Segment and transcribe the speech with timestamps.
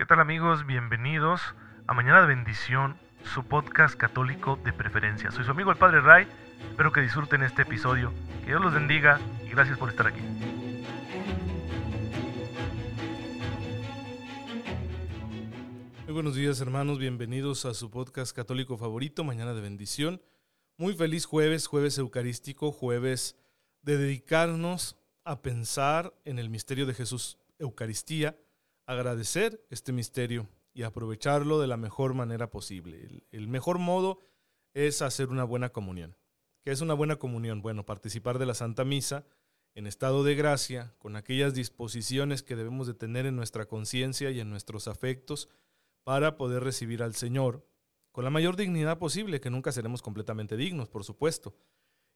[0.00, 0.64] ¿Qué tal amigos?
[0.64, 1.42] Bienvenidos
[1.86, 5.30] a Mañana de Bendición, su podcast católico de preferencia.
[5.30, 6.26] Soy su amigo el Padre Ray,
[6.70, 8.10] espero que disfruten este episodio,
[8.40, 10.22] que Dios los bendiga y gracias por estar aquí.
[16.06, 20.22] Muy buenos días hermanos, bienvenidos a su podcast católico favorito, Mañana de Bendición.
[20.78, 23.36] Muy feliz jueves, jueves eucarístico, jueves
[23.82, 28.38] de dedicarnos a pensar en el misterio de Jesús, Eucaristía,
[28.90, 33.24] agradecer este misterio y aprovecharlo de la mejor manera posible.
[33.30, 34.18] El, mejor modo
[34.74, 36.16] es hacer una buena comunión.
[36.64, 37.62] ¿Qué es una buena comunión?
[37.62, 39.24] Bueno, participar de la Santa Misa
[39.74, 44.40] en estado de gracia, con aquellas disposiciones que debemos de tener en nuestra conciencia y
[44.40, 45.48] en nuestros afectos
[46.02, 47.64] para poder recibir al Señor
[48.10, 51.54] con la mayor dignidad posible, que nunca seremos completamente dignos, por supuesto.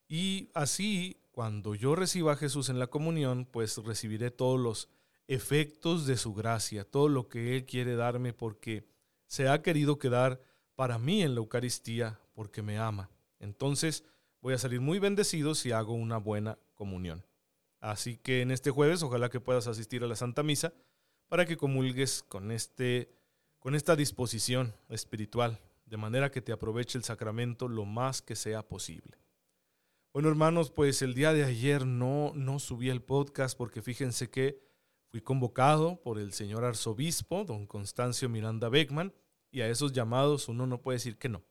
[0.09, 4.89] Y así, cuando yo reciba a Jesús en la comunión, pues recibiré todos los
[5.27, 8.87] efectos de su gracia, todo lo que Él quiere darme porque
[9.27, 10.39] se ha querido quedar
[10.75, 13.09] para mí en la Eucaristía porque me ama.
[13.39, 14.03] Entonces
[14.41, 17.25] voy a salir muy bendecido si hago una buena comunión.
[17.79, 20.73] Así que en este jueves ojalá que puedas asistir a la Santa Misa
[21.27, 23.11] para que comulgues con, este,
[23.59, 28.67] con esta disposición espiritual, de manera que te aproveche el sacramento lo más que sea
[28.67, 29.17] posible.
[30.13, 34.64] Bueno hermanos, pues el día de ayer no, no subí el podcast porque fíjense que
[35.15, 39.13] Fui convocado por el señor arzobispo, don Constancio Miranda Beckman,
[39.49, 41.45] y a esos llamados uno no puede decir que no.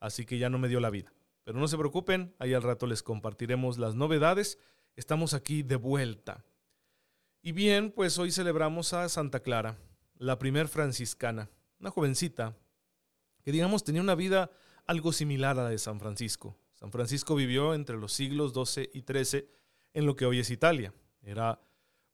[0.00, 1.12] Así que ya no me dio la vida.
[1.44, 4.58] Pero no se preocupen, ahí al rato les compartiremos las novedades.
[4.96, 6.44] Estamos aquí de vuelta.
[7.40, 9.78] Y bien, pues hoy celebramos a Santa Clara,
[10.16, 12.56] la primer franciscana, una jovencita
[13.44, 14.50] que digamos tenía una vida
[14.86, 16.56] algo similar a la de San Francisco.
[16.74, 19.48] San Francisco vivió entre los siglos XII y XIII
[19.94, 20.92] en lo que hoy es Italia.
[21.22, 21.60] Era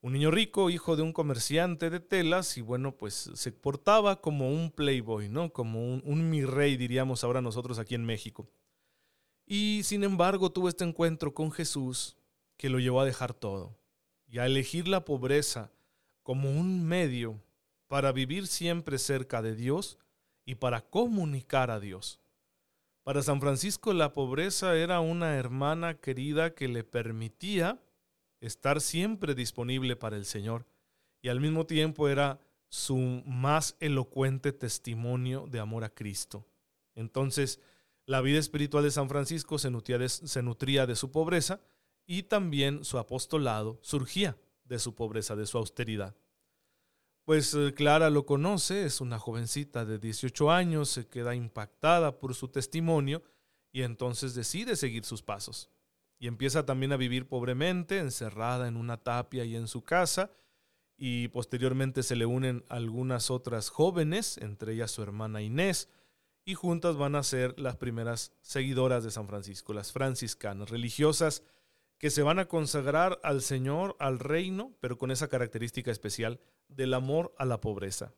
[0.05, 4.51] un niño rico, hijo de un comerciante de telas, y bueno, pues se portaba como
[4.51, 5.51] un playboy, ¿no?
[5.51, 8.47] Como un, un mi rey, diríamos ahora nosotros aquí en México.
[9.47, 12.19] Y sin embargo tuvo este encuentro con Jesús
[12.59, 13.79] que lo llevó a dejar todo
[14.27, 15.73] y a elegir la pobreza
[16.23, 17.43] como un medio
[17.89, 19.99] para vivir siempre cerca de Dios
[20.45, 22.21] y para comunicar a Dios.
[23.05, 27.81] Para San Francisco la pobreza era una hermana querida que le permitía
[28.47, 30.67] estar siempre disponible para el Señor
[31.23, 32.39] y al mismo tiempo era
[32.69, 36.47] su más elocuente testimonio de amor a Cristo.
[36.95, 37.61] Entonces,
[38.07, 41.61] la vida espiritual de San Francisco se nutría de, se nutría de su pobreza
[42.07, 46.15] y también su apostolado surgía de su pobreza, de su austeridad.
[47.25, 52.35] Pues eh, Clara lo conoce, es una jovencita de 18 años, se queda impactada por
[52.35, 53.23] su testimonio
[53.73, 55.71] y entonces decide seguir sus pasos
[56.25, 60.31] y empieza también a vivir pobremente, encerrada en una tapia y en su casa,
[60.97, 65.91] y posteriormente se le unen algunas otras jóvenes, entre ellas su hermana Inés,
[66.47, 71.43] y juntas van a ser las primeras seguidoras de San Francisco, las franciscanas, religiosas
[71.99, 76.95] que se van a consagrar al Señor, al reino, pero con esa característica especial del
[76.95, 78.15] amor a la pobreza.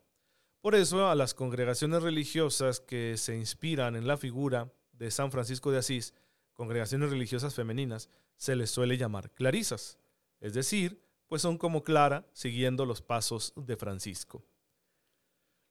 [0.60, 5.72] Por eso a las congregaciones religiosas que se inspiran en la figura de San Francisco
[5.72, 6.14] de Asís,
[6.56, 9.98] congregaciones religiosas femeninas, se les suele llamar clarisas,
[10.40, 14.44] es decir, pues son como Clara siguiendo los pasos de Francisco.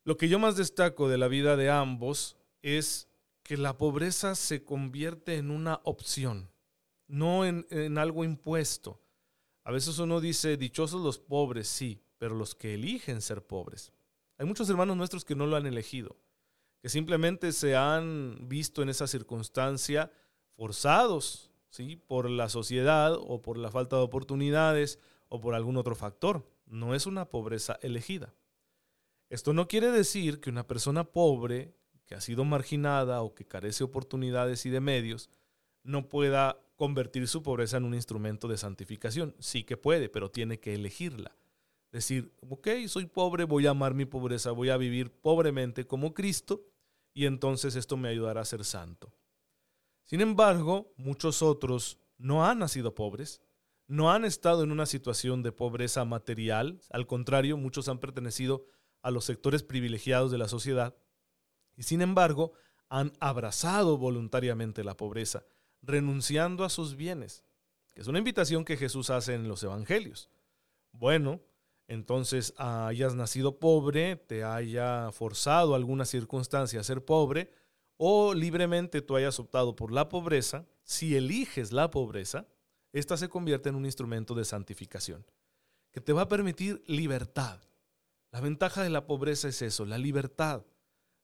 [0.03, 3.09] Lo que yo más destaco de la vida de ambos es
[3.43, 6.51] que la pobreza se convierte en una opción,
[7.07, 9.01] no en, en algo impuesto.
[9.63, 13.91] A veces uno dice, dichosos los pobres, sí, pero los que eligen ser pobres.
[14.37, 16.17] Hay muchos hermanos nuestros que no lo han elegido,
[16.81, 20.11] que simplemente se han visto en esa circunstancia
[20.55, 21.95] forzados ¿sí?
[21.95, 24.99] por la sociedad o por la falta de oportunidades
[25.29, 26.49] o por algún otro factor.
[26.65, 28.33] No es una pobreza elegida.
[29.29, 33.79] Esto no quiere decir que una persona pobre, que ha sido marginada o que carece
[33.79, 35.29] de oportunidades y de medios,
[35.83, 39.35] no pueda convertir su pobreza en un instrumento de santificación.
[39.39, 41.35] Sí que puede, pero tiene que elegirla.
[41.91, 46.65] Decir, ok, soy pobre, voy a amar mi pobreza, voy a vivir pobremente como Cristo
[47.13, 49.13] y entonces esto me ayudará a ser santo.
[50.05, 53.41] Sin embargo, muchos otros no han nacido pobres,
[53.87, 58.65] no han estado en una situación de pobreza material, al contrario, muchos han pertenecido
[59.01, 60.95] a los sectores privilegiados de la sociedad
[61.75, 62.53] y sin embargo
[62.89, 65.45] han abrazado voluntariamente la pobreza,
[65.81, 67.43] renunciando a sus bienes,
[67.93, 70.29] que es una invitación que Jesús hace en los evangelios.
[70.91, 71.41] Bueno,
[71.87, 77.51] entonces hayas nacido pobre, te haya forzado alguna circunstancia a ser pobre,
[77.97, 82.47] o libremente tú hayas optado por la pobreza, si eliges la pobreza,
[82.91, 85.25] esta se convierte en un instrumento de santificación
[85.91, 87.61] que te va a permitir libertad.
[88.31, 90.65] La ventaja de la pobreza es eso, la libertad,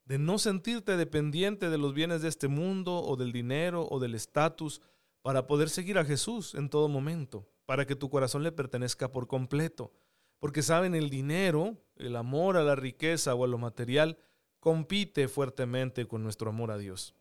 [0.05, 4.15] de no sentirte dependiente de los bienes de este mundo o del dinero o del
[4.15, 4.81] estatus
[5.21, 9.27] para poder seguir a Jesús en todo momento, para que tu corazón le pertenezca por
[9.27, 9.91] completo.
[10.39, 14.17] Porque saben, el dinero, el amor a la riqueza o a lo material,
[14.61, 17.15] compite fuertemente con nuestro amor a Dios.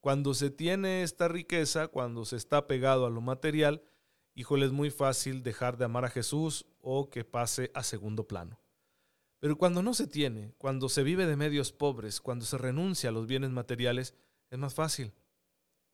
[0.00, 3.82] Cuando se tiene esta riqueza, cuando se está pegado a lo material,
[4.34, 8.60] híjole, es muy fácil dejar de amar a Jesús o que pase a segundo plano.
[9.38, 13.12] Pero cuando no se tiene, cuando se vive de medios pobres, cuando se renuncia a
[13.12, 14.14] los bienes materiales,
[14.50, 15.14] es más fácil.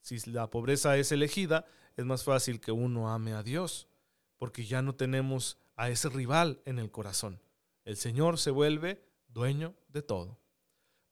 [0.01, 1.67] Si la pobreza es elegida,
[1.97, 3.87] es más fácil que uno ame a Dios,
[4.39, 7.43] porque ya no tenemos a ese rival en el corazón.
[7.85, 10.39] El Señor se vuelve dueño de todo.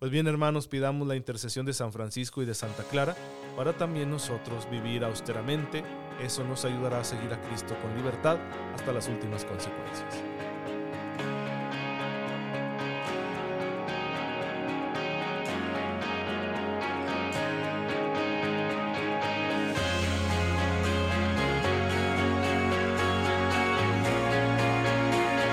[0.05, 3.17] Pues bien, hermanos, pidamos la intercesión de San Francisco y de Santa Clara
[3.57, 5.83] para también nosotros vivir austeramente.
[6.23, 8.37] Eso nos ayudará a seguir a Cristo con libertad
[8.75, 10.15] hasta las últimas consecuencias.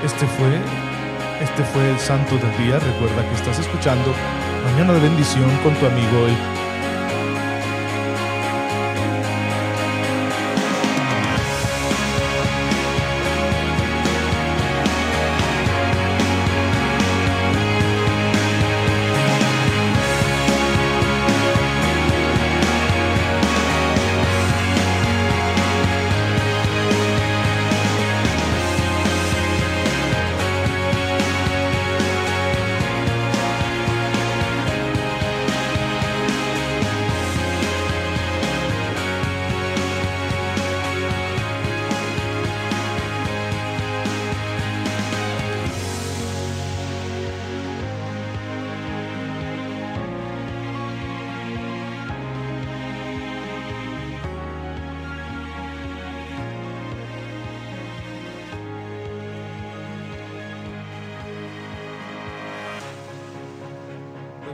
[0.04, 0.60] Este fue,
[1.40, 2.80] este fue el Santo del Día.
[2.80, 4.14] Recuerda que estás escuchando
[4.64, 6.61] Mañana de Bendición con tu amigo el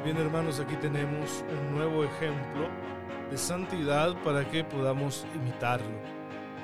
[0.08, 2.70] bien hermanos, aquí tenemos un nuevo ejemplo
[3.30, 6.00] de santidad para que podamos imitarlo.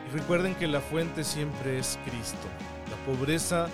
[0.07, 2.47] Y recuerden que la fuente siempre es Cristo.
[2.89, 3.67] La pobreza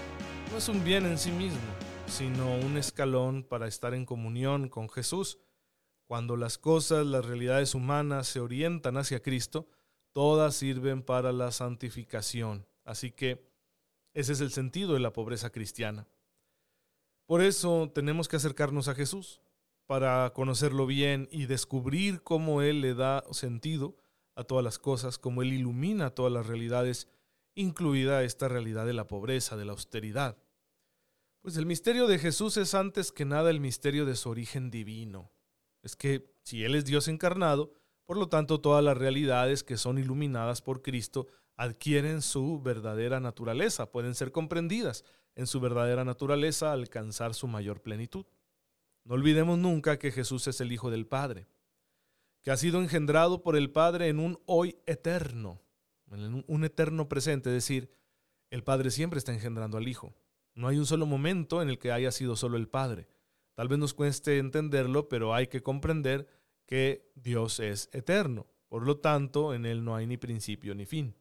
[0.50, 1.60] no es un bien en sí mismo,
[2.08, 5.38] sino un escalón para estar en comunión con Jesús.
[6.08, 9.68] Cuando las cosas, las realidades humanas se orientan hacia Cristo,
[10.14, 12.66] todas sirven para la santificación.
[12.86, 13.48] Así que
[14.16, 16.08] ese es el sentido de la pobreza cristiana.
[17.28, 19.42] Por eso tenemos que acercarnos a Jesús
[19.90, 23.98] para conocerlo bien y descubrir cómo Él le da sentido
[24.36, 27.08] a todas las cosas, cómo Él ilumina todas las realidades,
[27.56, 30.38] incluida esta realidad de la pobreza, de la austeridad.
[31.42, 35.32] Pues el misterio de Jesús es antes que nada el misterio de su origen divino.
[35.82, 37.74] Es que si Él es Dios encarnado,
[38.06, 41.26] por lo tanto todas las realidades que son iluminadas por Cristo
[41.58, 45.04] adquieren su verdadera naturaleza, pueden ser comprendidas
[45.34, 48.28] en su verdadera naturaleza, alcanzar su mayor plenitud.
[49.10, 51.48] No olvidemos nunca que Jesús es el Hijo del Padre,
[52.44, 55.64] que ha sido engendrado por el Padre en un hoy eterno,
[56.12, 57.92] en un eterno presente, es decir,
[58.52, 60.14] el Padre siempre está engendrando al Hijo.
[60.54, 63.08] No hay un solo momento en el que haya sido solo el Padre.
[63.56, 66.28] Tal vez nos cueste entenderlo, pero hay que comprender
[66.68, 68.46] que Dios es eterno.
[68.68, 71.16] Por lo tanto, en Él no hay ni principio ni fin.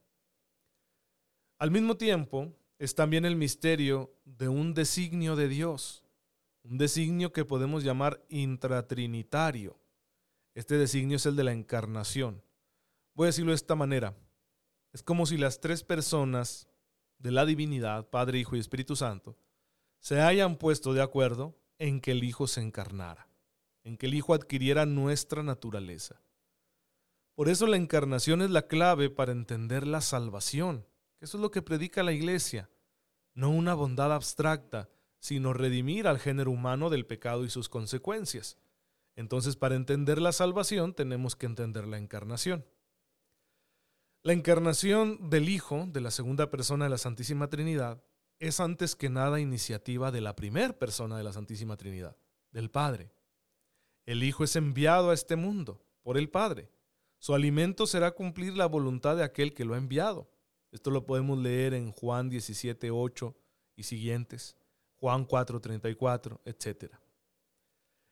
[1.57, 6.03] Al mismo tiempo, es también el misterio de un designio de Dios
[6.69, 9.79] un designio que podemos llamar intratrinitario.
[10.53, 12.43] Este designio es el de la encarnación.
[13.15, 14.15] Voy a decirlo de esta manera.
[14.93, 16.69] Es como si las tres personas
[17.17, 19.35] de la divinidad, Padre, Hijo y Espíritu Santo,
[19.99, 23.27] se hayan puesto de acuerdo en que el Hijo se encarnara,
[23.83, 26.21] en que el Hijo adquiriera nuestra naturaleza.
[27.33, 30.85] Por eso la encarnación es la clave para entender la salvación,
[31.19, 32.69] eso es lo que predica la Iglesia,
[33.33, 34.87] no una bondad abstracta,
[35.19, 38.57] sino redimir al género humano del pecado y sus consecuencias.
[39.15, 42.65] Entonces, para entender la salvación tenemos que entender la encarnación.
[44.21, 48.03] La encarnación del Hijo, de la segunda persona de la Santísima Trinidad,
[48.39, 52.17] es antes que nada iniciativa de la primera persona de la Santísima Trinidad,
[52.51, 53.11] del Padre.
[54.05, 56.69] El Hijo es enviado a este mundo por el Padre.
[57.17, 60.29] Su alimento será cumplir la voluntad de aquel que lo ha enviado.
[60.71, 63.35] Esto lo podemos leer en Juan 17, 8
[63.75, 64.55] y siguientes.
[64.99, 66.93] Juan 4:34, etc.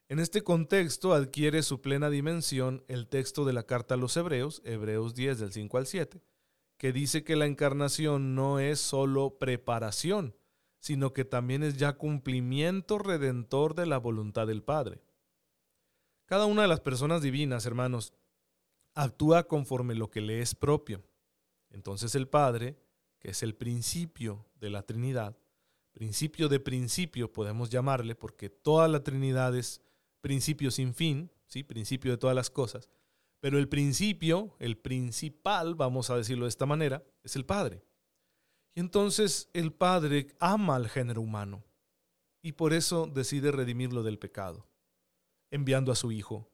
[0.09, 4.61] En este contexto adquiere su plena dimensión el texto de la carta a los Hebreos,
[4.63, 6.21] Hebreos 10 del 5 al 7,
[6.77, 10.35] que dice que la encarnación no es solo preparación,
[10.79, 15.01] sino que también es ya cumplimiento redentor de la voluntad del Padre.
[16.25, 18.13] Cada una de las personas divinas, hermanos,
[18.93, 21.03] actúa conforme lo que le es propio.
[21.69, 22.77] Entonces el Padre,
[23.19, 25.37] que es el principio de la Trinidad,
[25.97, 29.81] principio de principio podemos llamarle, porque toda la Trinidad es
[30.21, 31.63] principio sin fin, ¿sí?
[31.63, 32.87] principio de todas las cosas,
[33.39, 37.83] pero el principio, el principal, vamos a decirlo de esta manera, es el Padre.
[38.75, 41.63] Y entonces el Padre ama al género humano
[42.43, 44.67] y por eso decide redimirlo del pecado,
[45.49, 46.51] enviando a su Hijo.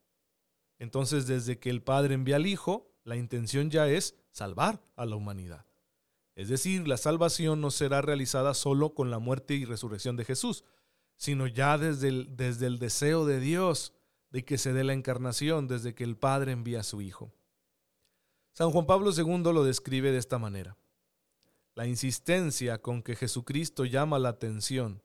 [0.80, 5.18] Entonces desde que el Padre envía al Hijo, la intención ya es salvar a la
[5.18, 5.66] humanidad.
[6.36, 10.64] Es decir, la salvación no será realizada solo con la muerte y resurrección de Jesús,
[11.16, 13.94] sino ya desde el, desde el deseo de Dios
[14.32, 17.32] de que se dé la encarnación, desde que el Padre envía a su Hijo.
[18.54, 20.78] San Juan Pablo II lo describe de esta manera.
[21.76, 25.04] La insistencia con que Jesucristo llama la atención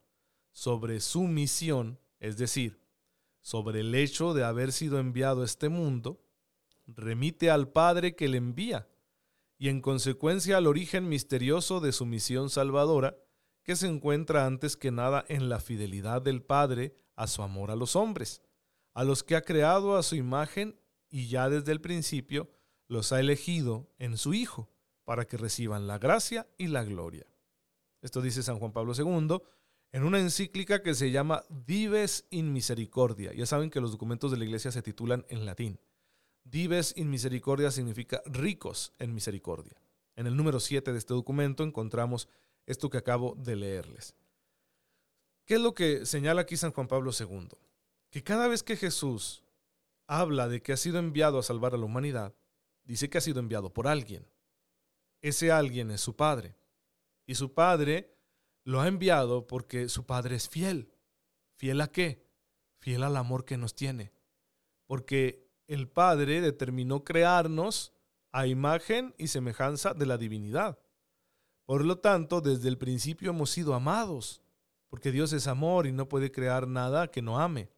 [0.52, 2.80] sobre su misión, es decir,
[3.40, 6.20] sobre el hecho de haber sido enviado a este mundo,
[6.86, 8.88] remite al Padre que le envía
[9.58, 13.16] y en consecuencia al origen misterioso de su misión salvadora,
[13.64, 17.76] que se encuentra antes que nada en la fidelidad del Padre a su amor a
[17.76, 18.40] los hombres,
[18.94, 22.48] a los que ha creado a su imagen y ya desde el principio
[22.86, 24.70] los ha elegido en su Hijo
[25.04, 27.26] para que reciban la gracia y la gloria.
[28.00, 29.40] Esto dice San Juan Pablo II
[29.92, 33.32] en una encíclica que se llama Dives in Misericordia.
[33.32, 35.80] Ya saben que los documentos de la iglesia se titulan en latín.
[36.50, 39.80] Dives in Misericordia significa ricos en misericordia.
[40.16, 42.28] En el número 7 de este documento encontramos
[42.66, 44.14] esto que acabo de leerles.
[45.44, 47.48] ¿Qué es lo que señala aquí San Juan Pablo II?
[48.10, 49.44] Que cada vez que Jesús
[50.06, 52.34] habla de que ha sido enviado a salvar a la humanidad,
[52.84, 54.26] dice que ha sido enviado por alguien
[55.20, 56.56] ese alguien es su Padre.
[57.26, 58.16] Y su Padre
[58.64, 60.92] lo ha enviado porque su Padre es fiel.
[61.56, 62.26] ¿Fiel a qué?
[62.78, 64.12] Fiel al amor que nos tiene.
[64.86, 67.92] Porque el Padre determinó crearnos
[68.32, 70.78] a imagen y semejanza de la divinidad.
[71.66, 74.42] Por lo tanto, desde el principio hemos sido amados,
[74.88, 77.70] porque Dios es amor y no puede crear nada que no ame.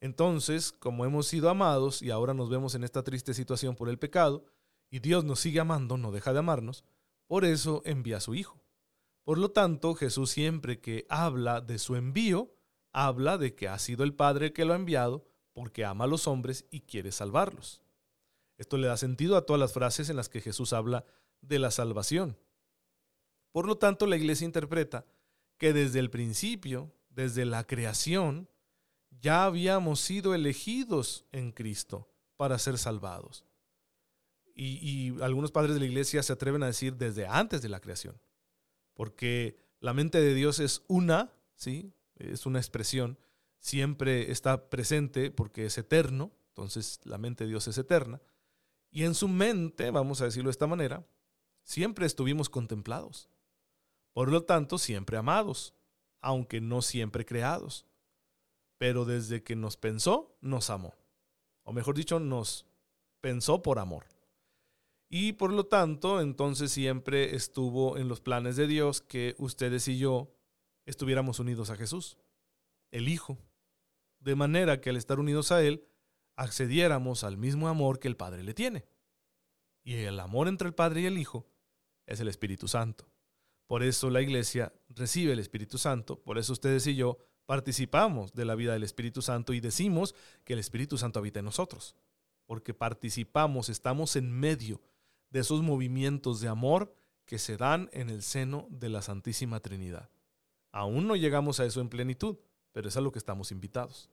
[0.00, 3.98] Entonces, como hemos sido amados y ahora nos vemos en esta triste situación por el
[3.98, 4.44] pecado,
[4.90, 6.84] y Dios nos sigue amando, no deja de amarnos,
[7.26, 8.60] por eso envía a su Hijo.
[9.22, 12.52] Por lo tanto, Jesús siempre que habla de su envío,
[12.92, 16.26] habla de que ha sido el Padre que lo ha enviado porque ama a los
[16.26, 17.80] hombres y quiere salvarlos.
[18.58, 21.06] Esto le da sentido a todas las frases en las que Jesús habla
[21.40, 22.36] de la salvación.
[23.50, 25.06] Por lo tanto, la iglesia interpreta
[25.56, 28.50] que desde el principio, desde la creación,
[29.10, 33.46] ya habíamos sido elegidos en Cristo para ser salvados
[34.54, 38.20] y, algunos padres de la iglesia se atreven a decir desde antes de la creación,
[38.94, 41.92] porque la mente de Dios es una, ¿sí?
[42.16, 43.18] Es una expresión,
[43.64, 48.20] siempre está presente porque es eterno, entonces la mente de Dios es eterna,
[48.90, 51.06] y en su mente, vamos a decirlo de esta manera,
[51.62, 53.30] siempre estuvimos contemplados,
[54.12, 55.72] por lo tanto siempre amados,
[56.20, 57.86] aunque no siempre creados,
[58.76, 60.94] pero desde que nos pensó, nos amó,
[61.62, 62.66] o mejor dicho, nos
[63.22, 64.04] pensó por amor.
[65.08, 69.96] Y por lo tanto, entonces siempre estuvo en los planes de Dios que ustedes y
[69.96, 70.34] yo
[70.84, 72.18] estuviéramos unidos a Jesús,
[72.90, 73.38] el Hijo,
[74.24, 75.86] de manera que al estar unidos a Él,
[76.34, 78.86] accediéramos al mismo amor que el Padre le tiene.
[79.84, 81.46] Y el amor entre el Padre y el Hijo
[82.06, 83.06] es el Espíritu Santo.
[83.66, 88.44] Por eso la iglesia recibe el Espíritu Santo, por eso ustedes y yo participamos de
[88.44, 90.14] la vida del Espíritu Santo y decimos
[90.44, 91.94] que el Espíritu Santo habita en nosotros,
[92.46, 94.80] porque participamos, estamos en medio
[95.30, 96.94] de esos movimientos de amor
[97.26, 100.10] que se dan en el seno de la Santísima Trinidad.
[100.72, 102.36] Aún no llegamos a eso en plenitud,
[102.72, 104.10] pero es a lo que estamos invitados.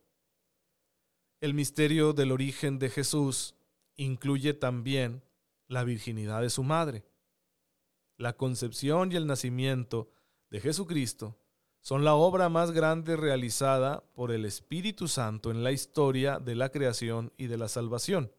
[1.42, 3.56] El misterio del origen de Jesús
[3.98, 5.24] incluye también
[5.68, 7.04] la virginidad de su madre.
[8.18, 10.10] La concepción y el nacimiento
[10.50, 11.38] de Jesucristo
[11.82, 16.70] son la obra más grande realizada por el Espíritu Santo en la historia de la
[16.70, 18.32] creación y de la salvación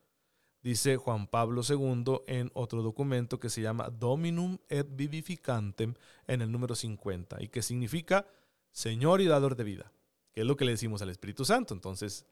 [0.63, 5.95] dice Juan Pablo II en otro documento que se llama Dominum et Vivificantem
[6.27, 8.27] en el número 50 y que significa
[8.71, 9.93] Señor y dador de vida,
[10.33, 11.75] que es lo que le decimos al Espíritu Santo.
[11.75, 12.25] Entonces,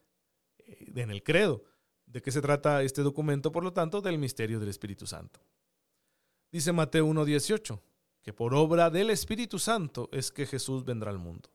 [0.95, 1.65] en el credo,
[2.07, 3.53] ¿de qué se trata este documento?
[3.53, 5.41] Por lo tanto, del misterio del Espíritu Santo.
[6.51, 7.81] Dice Mateo 1.18,
[8.23, 11.51] que por obra del Espíritu Santo es que Jesús vendrá al mundo.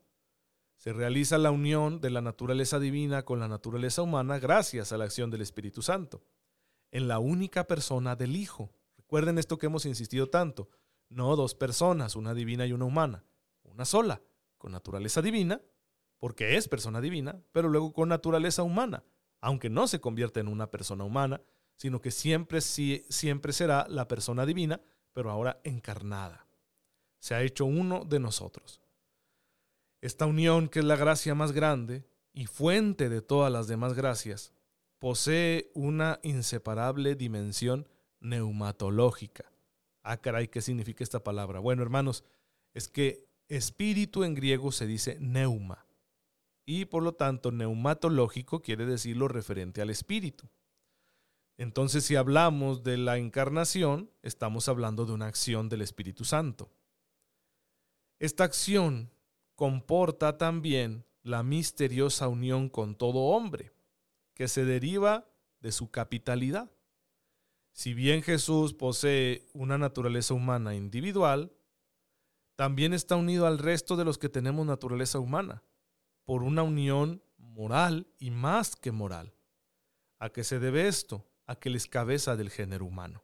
[0.77, 5.05] Se realiza la unión de la naturaleza divina con la naturaleza humana gracias a la
[5.05, 6.23] acción del Espíritu Santo
[6.91, 8.71] en la única persona del Hijo.
[8.97, 10.69] Recuerden esto que hemos insistido tanto.
[11.09, 13.25] No dos personas, una divina y una humana.
[13.63, 14.21] una sola,
[14.57, 15.61] con naturaleza divina,
[16.19, 19.03] porque es persona divina, pero luego con naturaleza humana,
[19.45, 21.39] aunque no se convierte en una persona humana,
[21.75, 24.81] sino que siempre, siempre será la persona divina,
[25.13, 26.47] pero ahora encarnada.
[27.19, 28.81] Se ha hecho uno de nosotros.
[30.01, 34.51] Esta unión, que es la gracia más grande y fuente de todas las demás gracias,
[34.97, 37.87] posee una inseparable dimensión
[38.21, 39.45] neumatológica.
[40.01, 41.59] Ah, caray, ¿qué significa esta palabra?
[41.59, 42.23] Bueno, hermanos,
[42.73, 45.84] es que espíritu en griego se dice neuma
[46.65, 50.49] y por lo tanto neumatológico quiere decir lo referente al espíritu.
[51.57, 56.69] Entonces, si hablamos de la encarnación, estamos hablando de una acción del Espíritu Santo.
[58.19, 59.11] Esta acción
[59.55, 63.71] comporta también la misteriosa unión con todo hombre,
[64.33, 65.29] que se deriva
[65.61, 66.69] de su capitalidad.
[67.71, 71.53] Si bien Jesús posee una naturaleza humana individual,
[72.55, 75.63] también está unido al resto de los que tenemos naturaleza humana,
[76.25, 79.33] por una unión moral y más que moral.
[80.19, 81.25] ¿A qué se debe esto?
[81.45, 83.23] A que les cabeza del género humano.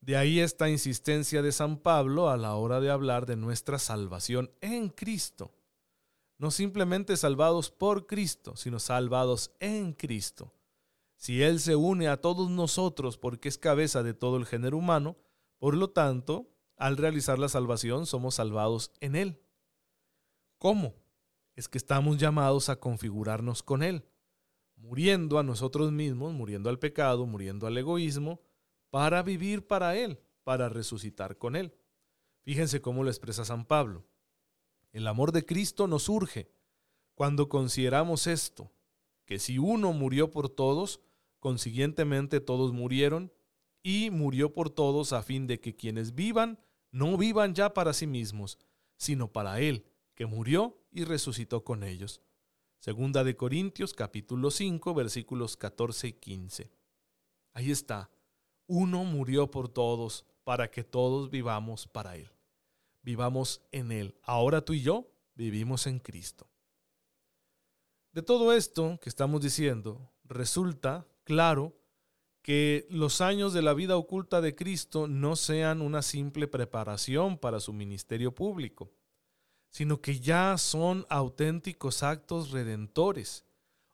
[0.00, 4.50] De ahí esta insistencia de San Pablo a la hora de hablar de nuestra salvación
[4.60, 5.54] en Cristo.
[6.38, 10.54] No simplemente salvados por Cristo, sino salvados en Cristo.
[11.16, 15.18] Si Él se une a todos nosotros porque es cabeza de todo el género humano,
[15.58, 19.42] por lo tanto, al realizar la salvación somos salvados en Él.
[20.56, 20.94] ¿Cómo?
[21.60, 24.06] Es que estamos llamados a configurarnos con Él,
[24.76, 28.40] muriendo a nosotros mismos, muriendo al pecado, muriendo al egoísmo,
[28.88, 31.74] para vivir para Él, para resucitar con Él.
[32.40, 34.06] Fíjense cómo lo expresa San Pablo.
[34.90, 36.50] El amor de Cristo nos urge
[37.14, 38.72] cuando consideramos esto,
[39.26, 41.02] que si uno murió por todos,
[41.40, 43.34] consiguientemente todos murieron,
[43.82, 46.58] y murió por todos a fin de que quienes vivan
[46.90, 48.56] no vivan ya para sí mismos,
[48.96, 49.84] sino para Él,
[50.20, 52.20] que murió y resucitó con ellos.
[52.78, 56.70] Segunda de Corintios capítulo 5 versículos 14 y 15.
[57.54, 58.10] Ahí está.
[58.66, 62.30] Uno murió por todos para que todos vivamos para Él.
[63.00, 64.14] Vivamos en Él.
[64.22, 66.46] Ahora tú y yo vivimos en Cristo.
[68.12, 71.80] De todo esto que estamos diciendo, resulta claro
[72.42, 77.58] que los años de la vida oculta de Cristo no sean una simple preparación para
[77.58, 78.92] su ministerio público,
[79.70, 83.44] sino que ya son auténticos actos redentores,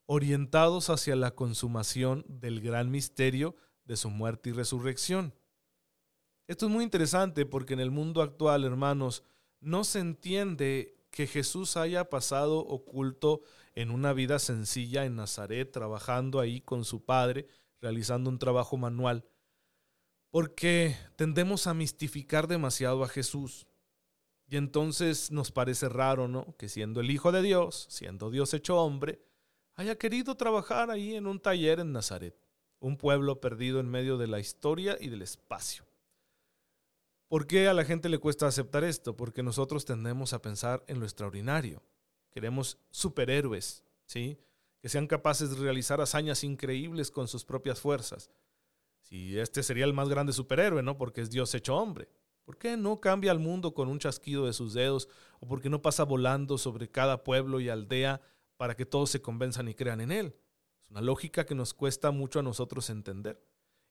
[0.06, 5.34] orientados hacia la consumación del gran misterio de su muerte y resurrección.
[6.48, 9.22] Esto es muy interesante porque en el mundo actual, hermanos,
[9.60, 13.40] no se entiende que Jesús haya pasado oculto
[13.74, 17.48] en una vida sencilla en Nazaret, trabajando ahí con su Padre,
[17.80, 19.24] realizando un trabajo manual,
[20.30, 23.66] porque tendemos a mistificar demasiado a Jesús.
[24.48, 26.56] Y entonces nos parece raro, ¿no?
[26.56, 29.20] Que siendo el Hijo de Dios, siendo Dios hecho hombre,
[29.74, 32.37] haya querido trabajar ahí en un taller en Nazaret,
[32.78, 35.85] un pueblo perdido en medio de la historia y del espacio.
[37.28, 39.16] ¿Por qué a la gente le cuesta aceptar esto?
[39.16, 41.82] Porque nosotros tendemos a pensar en lo extraordinario.
[42.30, 44.38] Queremos superhéroes, ¿sí?
[44.80, 48.30] que sean capaces de realizar hazañas increíbles con sus propias fuerzas.
[49.00, 50.96] Si este sería el más grande superhéroe, ¿no?
[50.96, 52.09] Porque es Dios hecho hombre.
[52.46, 55.09] ¿Por qué no cambia el mundo con un chasquido de sus dedos?
[55.40, 58.20] ¿O por qué no pasa volando sobre cada pueblo y aldea
[58.56, 60.37] para que todos se convenzan y crean en él?
[60.80, 63.42] Es una lógica que nos cuesta mucho a nosotros entender.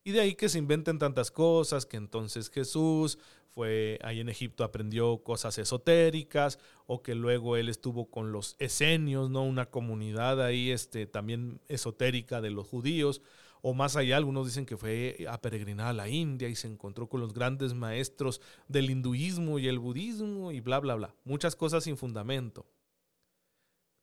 [0.06, 4.64] Y de ahí que se inventen tantas cosas, que entonces Jesús fue ahí en Egipto,
[4.64, 9.44] aprendió cosas esotéricas, o que luego él estuvo con los esenios, ¿no?
[9.44, 13.22] Una comunidad ahí este, también esotérica de los judíos,
[13.68, 17.10] o más allá, algunos dicen que fue a peregrinar a la India y se encontró
[17.10, 21.16] con los grandes maestros del hinduismo y el budismo y bla, bla, bla.
[21.24, 22.68] Muchas cosas sin fundamento.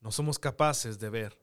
[0.01, 1.39] No somos capaces de ver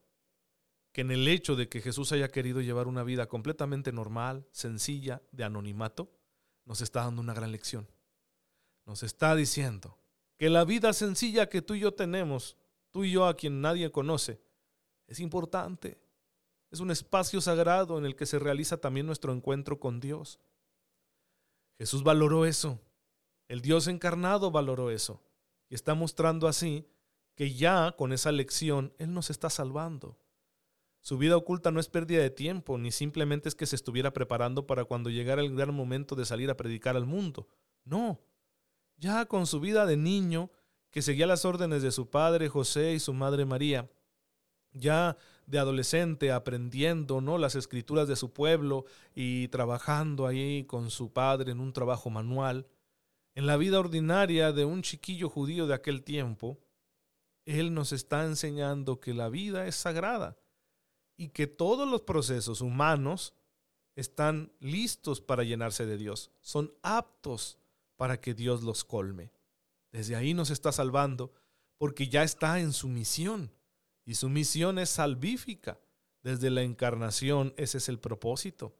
[0.91, 5.21] que en el hecho de que Jesús haya querido llevar una vida completamente normal, sencilla,
[5.31, 6.11] de anonimato,
[6.65, 7.87] nos está dando una gran lección.
[8.85, 9.97] Nos está diciendo
[10.35, 12.57] que la vida sencilla que tú y yo tenemos,
[12.91, 14.41] tú y yo a quien nadie conoce,
[15.07, 16.08] es importante.
[16.71, 20.39] Es un espacio sagrado en el que se realiza también nuestro encuentro con Dios.
[21.77, 22.79] Jesús valoró eso.
[23.47, 25.23] El Dios encarnado valoró eso.
[25.69, 26.87] Y está mostrando así
[27.35, 30.17] que ya con esa lección Él nos está salvando.
[31.01, 34.67] Su vida oculta no es pérdida de tiempo, ni simplemente es que se estuviera preparando
[34.67, 37.47] para cuando llegara el gran momento de salir a predicar al mundo.
[37.85, 38.19] No.
[38.97, 40.51] Ya con su vida de niño,
[40.91, 43.89] que seguía las órdenes de su padre José y su madre María,
[44.73, 45.17] ya
[45.49, 48.85] de adolescente aprendiendo no las escrituras de su pueblo
[49.15, 52.67] y trabajando ahí con su padre en un trabajo manual,
[53.35, 56.59] En la vida ordinaria de un chiquillo judío de aquel tiempo,
[57.45, 60.37] Él nos está enseñando que la vida es sagrada
[61.15, 63.33] y que todos los procesos humanos
[63.95, 67.59] están listos para llenarse de Dios, son aptos
[67.95, 69.31] para que Dios los colme.
[69.91, 71.31] Desde ahí nos está salvando
[71.77, 73.51] porque ya está en su misión
[74.09, 75.79] y su misión es salvífica.
[76.23, 78.75] Desde la encarnación ese es el propósito.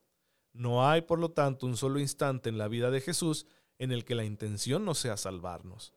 [0.54, 3.46] No hay, por lo tanto, un solo instante en la vida de Jesús
[3.78, 5.94] en el que la intención no sea salvarnos.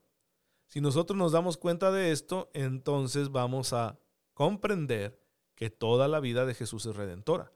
[0.67, 3.99] Si nosotros nos damos cuenta de esto, entonces vamos a
[4.35, 5.19] comprender
[5.55, 7.55] que toda la vida de Jesús es redentora.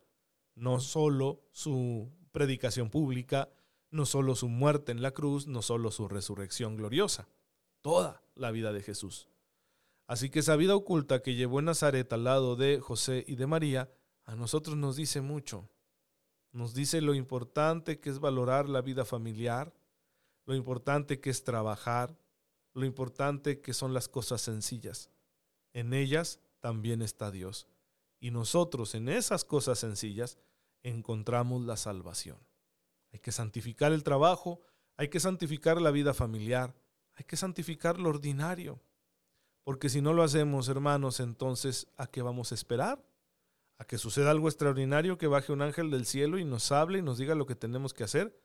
[0.55, 3.51] No solo su predicación pública,
[3.91, 7.29] no solo su muerte en la cruz, no solo su resurrección gloriosa.
[7.83, 9.29] Toda la vida de Jesús.
[10.07, 13.47] Así que esa vida oculta que llevó en Nazaret al lado de José y de
[13.47, 13.91] María,
[14.25, 15.69] a nosotros nos dice mucho.
[16.53, 19.75] Nos dice lo importante que es valorar la vida familiar,
[20.47, 22.17] lo importante que es trabajar,
[22.73, 25.11] lo importante que son las cosas sencillas.
[25.73, 27.67] En ellas también está Dios.
[28.21, 30.39] Y nosotros en esas cosas sencillas
[30.83, 32.39] encontramos la salvación.
[33.13, 34.61] Hay que santificar el trabajo,
[34.97, 36.75] hay que santificar la vida familiar,
[37.15, 38.81] hay que santificar lo ordinario.
[39.67, 43.05] Porque si no lo hacemos, hermanos, entonces ¿a qué vamos a esperar?
[43.79, 47.03] ¿A que suceda algo extraordinario, que baje un ángel del cielo y nos hable y
[47.03, 48.41] nos diga lo que tenemos que hacer?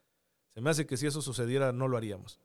[0.56, 2.40] Se me hace que si eso sucediera no lo haríamos.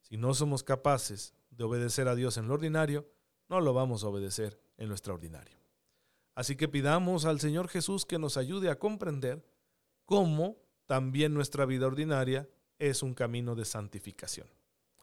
[0.00, 3.08] Si no somos capaces de obedecer a Dios en lo ordinario,
[3.48, 5.56] no lo vamos a obedecer en lo extraordinario.
[6.34, 9.46] Así que pidamos al Señor Jesús que nos ayude a comprender
[10.04, 12.48] cómo también nuestra vida ordinaria
[12.80, 14.48] es un camino de santificación.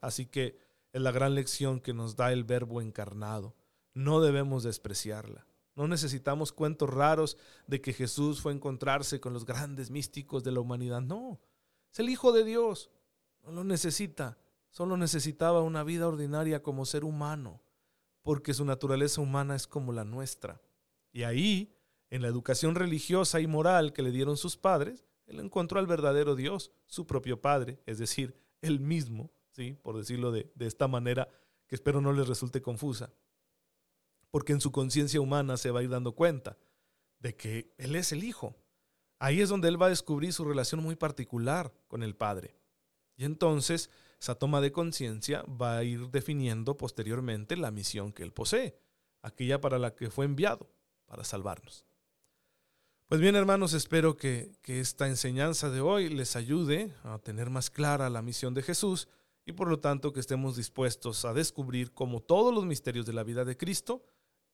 [0.01, 0.57] Así que
[0.93, 3.55] es la gran lección que nos da el Verbo encarnado.
[3.93, 5.45] No debemos despreciarla.
[5.75, 10.51] No necesitamos cuentos raros de que Jesús fue a encontrarse con los grandes místicos de
[10.51, 11.01] la humanidad.
[11.01, 11.41] No,
[11.91, 12.91] es el Hijo de Dios.
[13.41, 14.37] No lo necesita.
[14.69, 17.61] Solo necesitaba una vida ordinaria como ser humano,
[18.21, 20.61] porque su naturaleza humana es como la nuestra.
[21.11, 21.75] Y ahí,
[22.09, 26.35] en la educación religiosa y moral que le dieron sus padres, él encontró al verdadero
[26.35, 29.77] Dios, su propio Padre, es decir, él mismo, ¿sí?
[29.81, 31.29] por decirlo de, de esta manera
[31.67, 33.11] que espero no les resulte confusa,
[34.29, 36.57] porque en su conciencia humana se va a ir dando cuenta
[37.19, 38.55] de que Él es el Hijo,
[39.23, 42.57] Ahí es donde él va a descubrir su relación muy particular con el Padre.
[43.15, 43.89] Y entonces
[44.19, 48.77] esa toma de conciencia va a ir definiendo posteriormente la misión que él posee,
[49.21, 50.69] aquella para la que fue enviado,
[51.05, 51.85] para salvarnos.
[53.07, 57.69] Pues bien, hermanos, espero que, que, esta enseñanza de hoy les ayude a tener más
[57.69, 59.07] clara la misión de Jesús
[59.45, 63.23] y por lo tanto que estemos dispuestos a descubrir cómo todos los misterios de la
[63.23, 64.05] vida de Cristo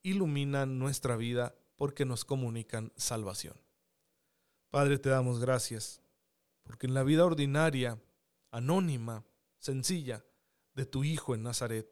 [0.02, 3.56] iluminan nuestra vida porque nos comunican salvación.
[4.70, 6.02] Padre, te damos gracias,
[6.64, 8.02] porque en la vida ordinaria,
[8.52, 9.26] anónima,
[9.58, 10.26] sencilla,
[10.76, 11.92] de tu Hijo en Nazaret,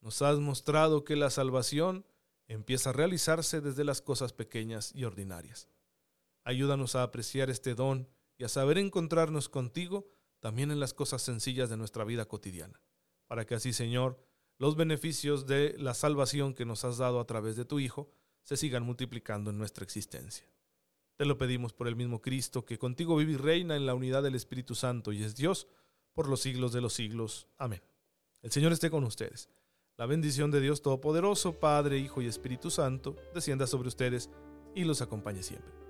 [0.00, 2.06] nos has mostrado que la salvación
[2.48, 5.68] empieza a realizarse desde las cosas pequeñas y ordinarias.
[6.44, 10.08] Ayúdanos a apreciar este don y a saber encontrarnos contigo
[10.40, 12.80] también en las cosas sencillas de nuestra vida cotidiana,
[13.26, 14.18] para que así, Señor,
[14.58, 18.10] los beneficios de la salvación que nos has dado a través de tu Hijo
[18.42, 20.46] se sigan multiplicando en nuestra existencia.
[21.16, 24.22] Te lo pedimos por el mismo Cristo, que contigo vive y reina en la unidad
[24.22, 25.68] del Espíritu Santo y es Dios
[26.14, 27.46] por los siglos de los siglos.
[27.58, 27.82] Amén.
[28.42, 29.50] El Señor esté con ustedes.
[29.96, 34.30] La bendición de Dios Todopoderoso, Padre, Hijo y Espíritu Santo, descienda sobre ustedes
[34.74, 35.89] y los acompañe siempre.